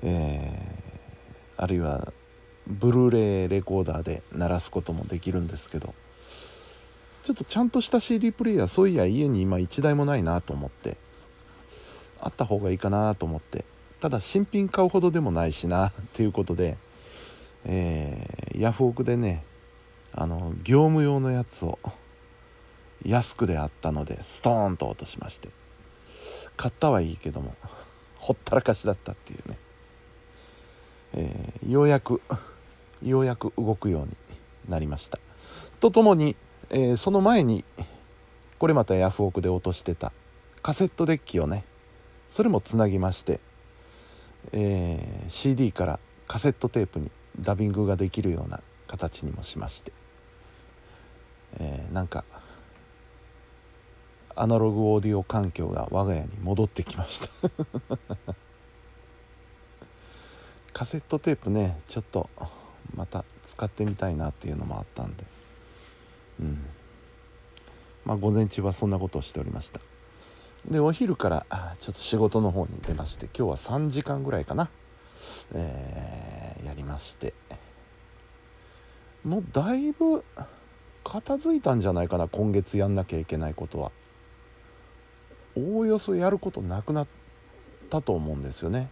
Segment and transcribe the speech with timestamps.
[0.00, 2.12] えー、あるいは
[2.68, 5.92] ブルーレイレコーダーで鳴らすこともできるんですけど
[7.24, 10.96] ちょっとちゃんとした CD プレイヤーそういや家に今1台もないなと思って
[12.20, 13.64] あった方がいいかなと思って
[14.00, 16.76] ただ新品買うほどでもないしなっていうことで、
[17.64, 19.42] えー、ヤフオクでね
[20.12, 21.80] あの業務用のやつを
[23.06, 25.48] 安くであったのでストーンと落としまして。
[26.56, 27.54] 買ったはいいけども
[28.16, 29.58] ほったらかしだったっていうね、
[31.12, 32.20] えー、ようやく
[33.02, 34.16] ようやく動くように
[34.68, 35.18] なりました。
[35.80, 36.34] とともに、
[36.70, 37.64] えー、その前に
[38.58, 40.12] これまたヤフオクで落としてた
[40.62, 41.64] カセットデッキをね
[42.28, 43.40] それもつなぎまして、
[44.52, 49.92] えー、CD からカセットテープにダビングができるような形にもしまして、
[51.60, 52.24] えー、なんか
[54.36, 57.28] アナログオーディオ環境が我が家に戻ってきました。
[60.74, 62.28] カセットテープねちょっと
[62.94, 65.24] また使ってみたいなっていうのもあったんで。
[66.40, 66.66] うん。
[68.04, 69.80] まあ午前中はそんなことをしておりました。
[70.68, 71.46] でお昼から
[71.80, 74.68] ちょっと仕事の方に出まして今日は3時間ぐらいかな、
[75.54, 77.32] えー、やりまして。
[79.24, 80.24] もうだいぶ
[81.02, 83.90] 片付いたんじゃないかな今月やんなきゃいけないことは。
[85.56, 87.06] おおよそやることなくなっ
[87.90, 88.90] たと思うんですよね。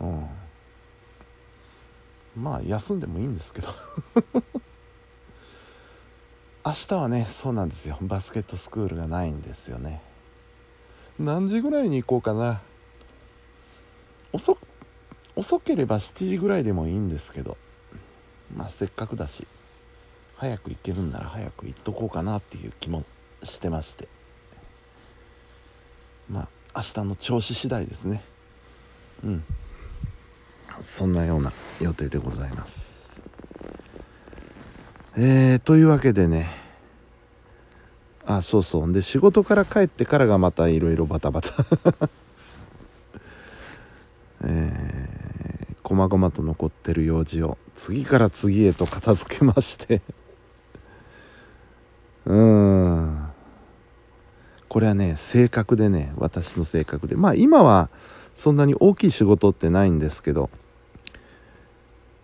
[0.00, 0.28] うん。
[2.36, 3.68] まあ休んでもいいんですけど。
[6.64, 7.98] 明日はねそうなんですよ。
[8.00, 10.00] バスケットスクールがないんですよね。
[11.18, 12.62] 何時ぐらいに行こうかな。
[14.32, 14.56] 遅
[15.36, 17.58] 遅ければ7時ぐらいでもいいんですけど。
[18.56, 19.46] まあせっかくだし
[20.36, 23.04] 早く行けるんなら早く行っとこうかなっていう気も
[23.42, 24.08] してまして。
[26.30, 28.22] まあ明日の調子次第ですね。
[29.24, 29.44] うん。
[30.80, 33.08] そんなような予定でございます。
[35.16, 36.62] えー、というわけでね。
[38.24, 38.92] あそうそう。
[38.92, 41.50] で仕事から帰ってからがまたいろいろバタバタ。
[44.44, 50.00] えー、こまごまと残ってる用事を次から次へと片付けまして。
[52.26, 52.61] うん。
[54.72, 57.14] これはね性格でね私の性格で。
[57.14, 57.90] まあ今は
[58.34, 60.48] そんなに大きい仕事ってないんですけど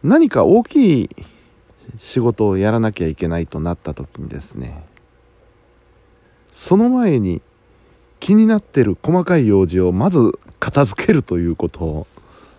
[0.03, 1.10] 何か大きい
[2.00, 4.82] 仕事をやらなきゃいけないとなった時にですね
[6.50, 7.42] その前に
[8.18, 12.06] 気になってる細かい用事をまず片付けるということを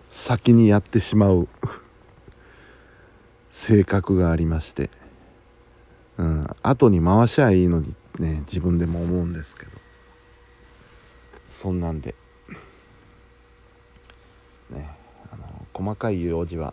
[0.08, 1.48] 先にやってしまう
[3.50, 4.88] 性格がありまして、
[6.16, 9.79] うん、後に回しゃいいのにね自分でも思うんですけど。
[11.50, 12.14] そんなんで。
[14.70, 14.88] ね
[15.32, 16.72] あの細かい用事は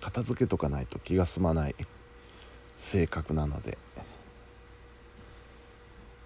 [0.00, 1.76] 片付けとかないと気が済まない。
[2.76, 3.78] 性格なので。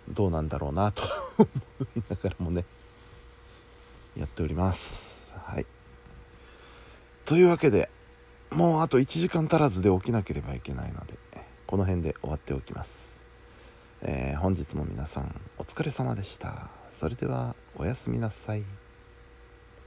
[0.08, 1.02] どうなんだろうなと。
[1.38, 1.48] 思
[1.96, 2.64] いながらもね。
[4.16, 5.30] やっております。
[5.34, 5.66] はい。
[7.26, 7.90] というわけで
[8.50, 11.18] もうあと1時間足らずで起きなければいけないので
[11.66, 13.22] この辺で終わっておきます。
[14.02, 16.68] えー本日も皆さんお疲れ様でした。
[16.88, 18.85] それではおやすみなさい。